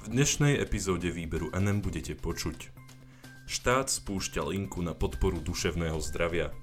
[0.00, 2.72] V dnešnej epizóde výberu NM budete počuť.
[3.44, 6.56] Štát spúšťa linku na podporu duševného zdravia.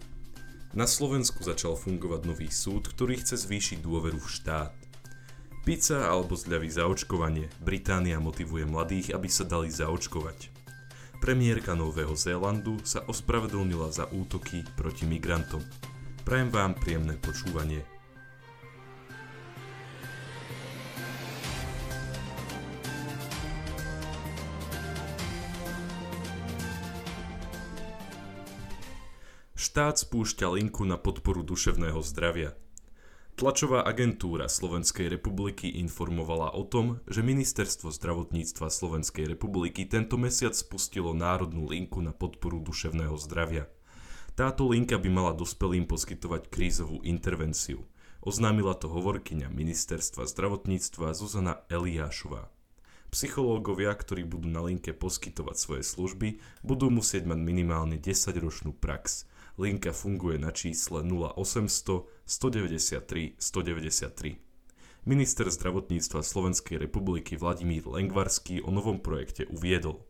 [0.74, 4.74] Na Slovensku začal fungovať nový súd, ktorý chce zvýšiť dôveru v štát.
[5.70, 7.46] Pizza alebo zľavy za očkovanie.
[7.62, 10.50] Británia motivuje mladých, aby sa dali zaočkovať.
[11.22, 15.62] Premiérka Nového Zélandu sa ospravedlnila za útoky proti migrantom.
[16.26, 17.86] Prajem vám príjemné počúvanie.
[29.68, 32.56] Štát spúšťa linku na podporu duševného zdravia.
[33.36, 41.12] Tlačová agentúra Slovenskej republiky informovala o tom, že Ministerstvo zdravotníctva Slovenskej republiky tento mesiac spustilo
[41.12, 43.68] národnú linku na podporu duševného zdravia.
[44.40, 47.84] Táto linka by mala dospelým poskytovať krízovú intervenciu.
[48.24, 52.48] Oznámila to hovorkyňa Ministerstva zdravotníctva Zuzana Eliášová.
[53.12, 59.28] Psychológovia, ktorí budú na linke poskytovať svoje služby, budú musieť mať minimálne 10-ročnú prax–
[59.58, 64.38] Linka funguje na čísle 0800 193 193.
[65.10, 70.06] Minister zdravotníctva Slovenskej republiky Vladimír Lengvarský o novom projekte uviedol.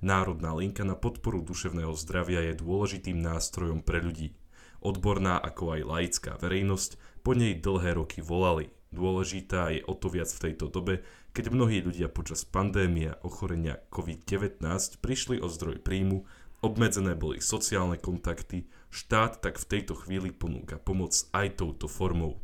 [0.00, 4.32] Národná linka na podporu duševného zdravia je dôležitým nástrojom pre ľudí.
[4.80, 8.72] Odborná ako aj laická verejnosť po nej dlhé roky volali.
[8.88, 11.04] Dôležitá je o to viac v tejto dobe,
[11.36, 14.64] keď mnohí ľudia počas pandémie ochorenia COVID-19
[15.04, 16.24] prišli o zdroj príjmu
[16.58, 22.42] Obmedzené boli sociálne kontakty, štát tak v tejto chvíli ponúka pomoc aj touto formou.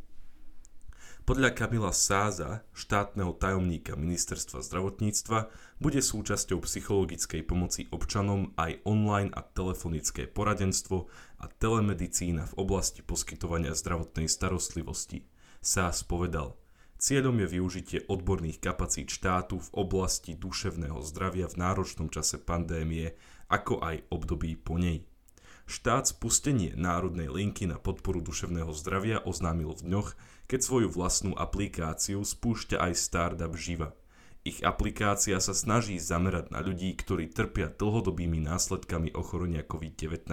[1.25, 5.49] Podľa Kamila Sáza, štátneho tajomníka Ministerstva zdravotníctva,
[5.81, 11.09] bude súčasťou psychologickej pomoci občanom aj online a telefonické poradenstvo
[11.41, 15.25] a telemedicína v oblasti poskytovania zdravotnej starostlivosti.
[15.65, 16.55] Sáz povedal,
[17.01, 23.17] cieľom je využitie odborných kapacít štátu v oblasti duševného zdravia v náročnom čase pandémie
[23.49, 25.05] ako aj období po nej.
[25.65, 30.09] Štát spustenie Národnej linky na podporu duševného zdravia oznámil v dňoch,
[30.45, 33.97] keď svoju vlastnú aplikáciu spúšťa aj startup Živa.
[34.45, 40.29] Ich aplikácia sa snaží zamerať na ľudí, ktorí trpia dlhodobými následkami ochorenia COVID-19.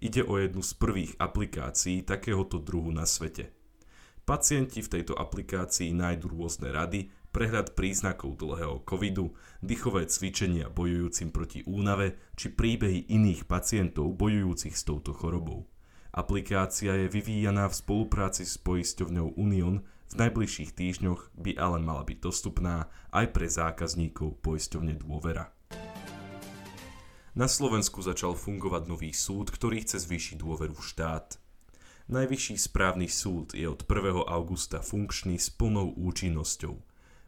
[0.00, 3.52] Ide o jednu z prvých aplikácií takéhoto druhu na svete.
[4.24, 11.60] Pacienti v tejto aplikácii nájdú rôzne rady, prehľad príznakov dlhého covidu, dýchové cvičenia bojujúcim proti
[11.68, 15.68] únave či príbehy iných pacientov bojujúcich s touto chorobou.
[16.16, 22.18] Aplikácia je vyvíjaná v spolupráci s poisťovňou Union, v najbližších týždňoch by ale mala byť
[22.24, 25.52] dostupná aj pre zákazníkov poisťovne Dôvera.
[27.36, 31.36] Na Slovensku začal fungovať nový súd, ktorý chce zvýšiť dôveru v štát.
[32.08, 34.24] Najvyšší správny súd je od 1.
[34.24, 36.80] augusta funkčný s plnou účinnosťou–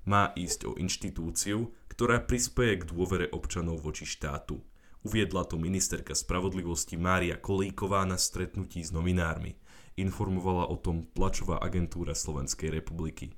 [0.08, 4.64] má ísť o inštitúciu, ktorá prispieje k dôvere občanov voči štátu.
[5.04, 9.60] Uviedla to ministerka spravodlivosti Mária Kolíková na stretnutí s novinármi.
[10.00, 13.36] Informovala o tom tlačová agentúra Slovenskej republiky.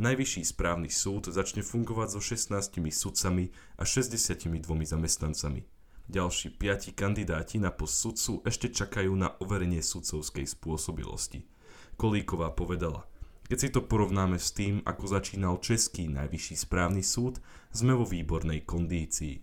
[0.00, 5.62] Najvyšší správny súd začne fungovať so 16 sudcami a 62 zamestnancami.
[6.10, 11.46] Ďalší piati kandidáti na post sudcu ešte čakajú na overenie sudcovskej spôsobilosti.
[11.94, 13.06] Kolíková povedala–
[13.50, 17.42] keď si to porovnáme s tým, ako začínal Český najvyšší správny súd,
[17.74, 19.42] sme vo výbornej kondícii.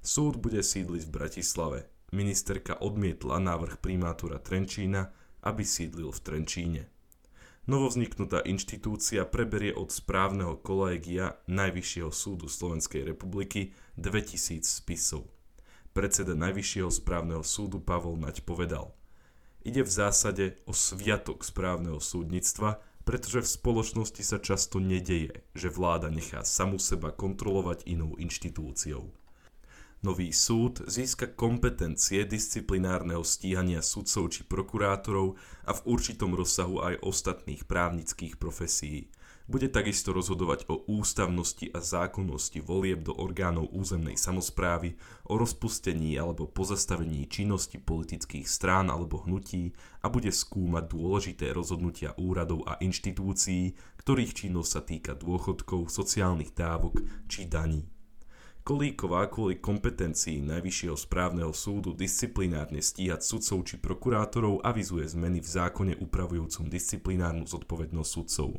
[0.00, 1.78] Súd bude sídliť v Bratislave.
[2.16, 5.12] Ministerka odmietla návrh primátora Trenčína,
[5.44, 6.82] aby sídlil v Trenčíne.
[7.68, 15.28] Novovzniknutá inštitúcia preberie od správneho kolégia Najvyššieho súdu Slovenskej republiky 2000 spisov.
[15.92, 18.96] Predseda Najvyššieho správneho súdu Pavol Naď povedal
[19.60, 26.10] Ide v zásade o sviatok správneho súdnictva, pretože v spoločnosti sa často nedeje, že vláda
[26.10, 29.14] nechá samu seba kontrolovať inou inštitúciou.
[30.02, 37.64] Nový súd získa kompetencie disciplinárneho stíhania sudcov či prokurátorov a v určitom rozsahu aj ostatných
[37.64, 39.08] právnických profesí.
[39.46, 44.98] Bude takisto rozhodovať o ústavnosti a zákonnosti volieb do orgánov územnej samozprávy,
[45.30, 49.70] o rozpustení alebo pozastavení činnosti politických strán alebo hnutí
[50.02, 56.98] a bude skúmať dôležité rozhodnutia úradov a inštitúcií, ktorých činnosť sa týka dôchodkov, sociálnych dávok
[57.30, 57.86] či daní.
[58.66, 65.94] Kolíková kvôli kompetencii Najvyššieho správneho súdu disciplinárne stíhať sudcov či prokurátorov avizuje zmeny v zákone
[66.02, 68.58] upravujúcom disciplinárnu zodpovednosť sudcov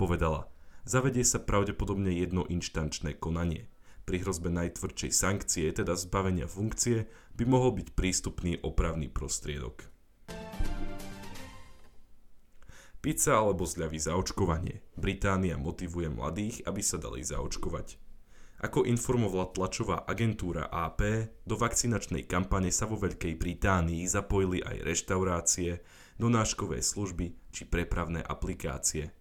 [0.00, 0.48] povedala,
[0.88, 3.68] zavedie sa pravdepodobne jednoinštančné konanie.
[4.08, 7.04] Pri hrozbe najtvrdšej sankcie, teda zbavenia funkcie,
[7.36, 9.92] by mohol byť prístupný opravný prostriedok.
[13.00, 14.80] Pizza alebo zľavy za očkovanie.
[14.96, 17.96] Británia motivuje mladých, aby sa dali zaočkovať.
[18.60, 25.80] Ako informovala tlačová agentúra AP, do vakcinačnej kampane sa vo Veľkej Británii zapojili aj reštaurácie,
[26.20, 29.19] donáškové služby či prepravné aplikácie.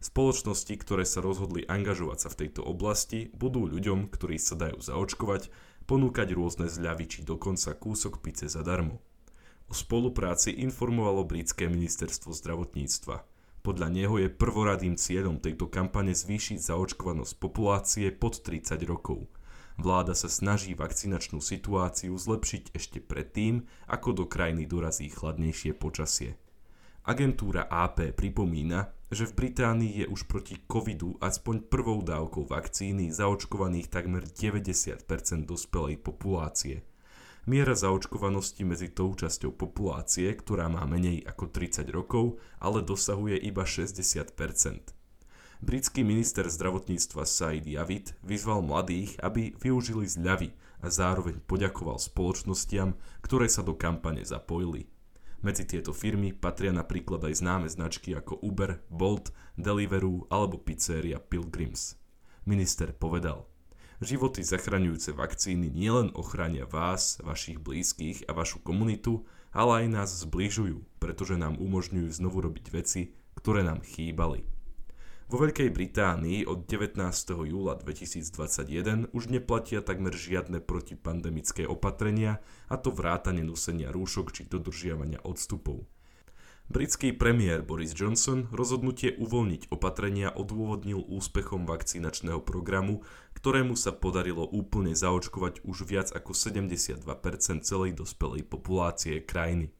[0.00, 5.48] Spoločnosti, ktoré sa rozhodli angažovať sa v tejto oblasti, budú ľuďom, ktorí sa dajú zaočkovať,
[5.88, 9.00] ponúkať rôzne zľavy či dokonca kúsok pice zadarmo.
[9.66, 13.16] O spolupráci informovalo britské ministerstvo zdravotníctva–
[13.66, 19.26] podľa neho je prvoradým cieľom tejto kampane zvýšiť zaočkovanosť populácie pod 30 rokov.
[19.74, 26.38] Vláda sa snaží vakcinačnú situáciu zlepšiť ešte predtým, ako do krajiny dorazí chladnejšie počasie.
[27.06, 33.86] Agentúra AP pripomína, že v Británii je už proti covidu aspoň prvou dávkou vakcíny zaočkovaných
[33.86, 35.06] takmer 90%
[35.46, 36.82] dospelej populácie–
[37.46, 43.62] Miera zaočkovanosti medzi tou časťou populácie, ktorá má menej ako 30 rokov, ale dosahuje iba
[43.62, 44.34] 60%
[45.62, 50.50] Britský minister zdravotníctva Said Javid vyzval mladých, aby využili zľavy
[50.82, 54.90] a zároveň poďakoval spoločnostiam, ktoré sa do kampane zapojili.
[55.44, 61.98] Medzi tieto firmy patria napríklad aj známe značky ako Uber, Bolt, Deliveroo alebo pizzeria Pilgrims.
[62.46, 63.44] Minister povedal–
[63.96, 69.24] Životy zachraňujúce vakcíny nielen ochránia vás, vašich blízkych a vašu komunitu,
[69.56, 74.44] ale aj nás zbližujú, pretože nám umožňujú znovu robiť veci, ktoré nám chýbali.
[75.26, 77.02] Vo Veľkej Británii od 19.
[77.50, 82.38] júla 2021 už neplatia takmer žiadne protipandemické opatrenia,
[82.70, 85.82] a to vrátane nosenia rúšok či dodržiavania odstupov.
[86.70, 93.02] Britský premiér Boris Johnson rozhodnutie uvoľniť opatrenia odôvodnil úspechom vakcinačného programu,
[93.34, 97.02] ktorému sa podarilo úplne zaočkovať už viac ako 72%
[97.66, 99.74] celej dospelej populácie krajiny.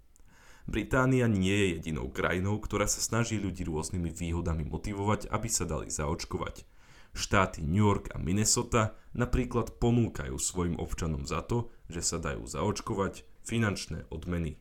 [0.66, 5.86] Británia nie je jedinou krajinou, ktorá sa snaží ľudí rôznymi výhodami motivovať, aby sa dali
[5.94, 6.66] zaočkovať.
[7.14, 13.22] Štáty New York a Minnesota napríklad ponúkajú svojim občanom za to, že sa dajú zaočkovať
[13.46, 14.58] finančné odmeny.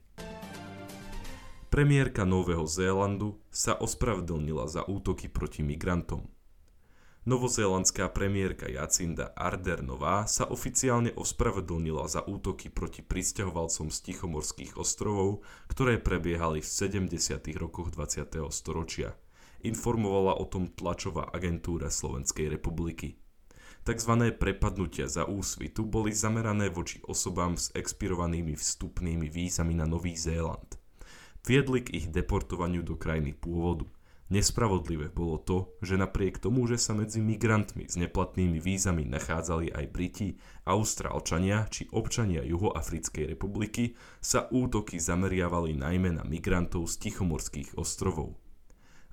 [1.73, 6.34] Premiérka Nového Zélandu sa ospravedlnila za útoky proti migrantom.
[7.25, 15.97] Novozélandská premiérka Jacinda Ardernová sa oficiálne ospravedlnila za útoky proti pristahovalcom z Tichomorských ostrovov, ktoré
[15.97, 17.17] prebiehali v 70.
[17.57, 18.29] rokoch 20.
[18.53, 19.17] storočia.
[19.65, 23.17] Informovala o tom tlačová agentúra Slovenskej republiky.
[23.81, 30.77] Takzvané prepadnutia za úsvitu boli zamerané voči osobám s expirovanými vstupnými vízami na Nový Zéland–
[31.45, 33.85] viedli k ich deportovaniu do krajiny pôvodu.
[34.25, 39.85] Nespravodlivé bolo to, že napriek tomu, že sa medzi migrantmi s neplatnými vízami nachádzali aj
[39.93, 48.33] Briti, Austrálčania či občania Juhoafrickej republiky, sa útoky zameriavali najmä na migrantov z Tichomorských ostrovov.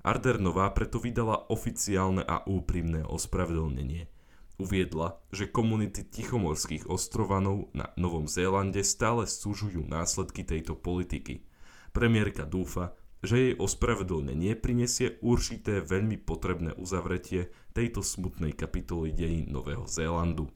[0.01, 4.09] Ardernová preto vydala oficiálne a úprimné ospravedlnenie.
[4.57, 11.45] Uviedla, že komunity Tichomorských ostrovanov na Novom Zélande stále súžujú následky tejto politiky–
[11.93, 19.87] Premiérka dúfa, že jej ospravedlnenie prinesie určité veľmi potrebné uzavretie tejto smutnej kapitoly dejín Nového
[19.87, 20.51] Zélandu.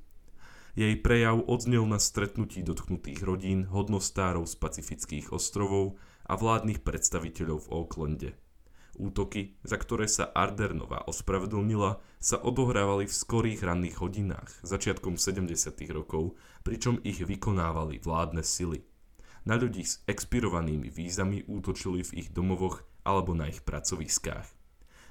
[0.75, 5.97] Jej prejav odznel na stretnutí dotknutých rodín, hodnostárov z Pacifických ostrovov
[6.27, 8.29] a vládnych predstaviteľov v Aucklande.
[8.99, 15.55] Útoky, za ktoré sa Ardernová ospravedlnila, sa odohrávali v skorých ranných hodinách, začiatkom 70.
[15.89, 18.83] rokov, pričom ich vykonávali vládne sily–
[19.47, 24.43] na ľudí s expirovanými vízami útočili v ich domovoch alebo na ich pracoviskách.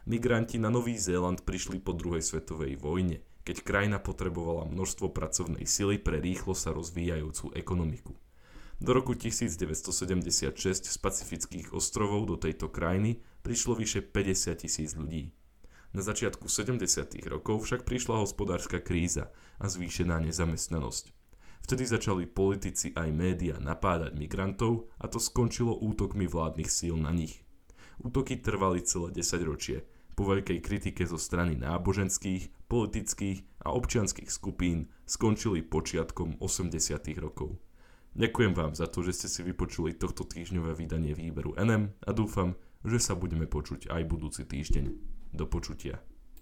[0.04, 5.96] Migranti na Nový Zéland prišli po druhej svetovej vojne, keď krajina potrebovala množstvo pracovnej sily
[5.96, 8.12] pre rýchlo sa rozvíjajúcu ekonomiku.
[8.76, 10.52] Do roku 1976
[10.84, 15.32] z pacifických ostrovov do tejto krajiny prišlo vyše 50 tisíc ľudí.
[15.96, 16.84] Na začiatku 70.
[17.24, 21.15] rokov však prišla hospodárska kríza a zvýšená nezamestnanosť.
[21.66, 27.42] Vtedy začali politici aj média napádať migrantov a to skončilo útokmi vládnych síl na nich.
[27.99, 29.82] Útoky trvali celé 10 ročie,
[30.14, 36.78] po veľkej kritike zo strany náboženských, politických a občianských skupín skončili počiatkom 80.
[37.18, 37.58] rokov.
[38.14, 42.54] Ďakujem vám za to, že ste si vypočuli tohto týždňové vydanie výberu NM a dúfam,
[42.87, 44.87] že sa budeme počuť aj budúci týždeň.
[45.35, 45.99] Do počutia.